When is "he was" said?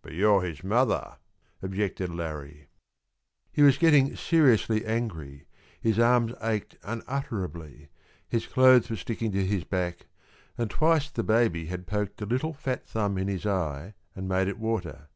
3.50-3.78